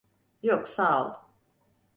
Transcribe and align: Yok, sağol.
Yok, 0.41 0.67
sağol. 0.67 1.11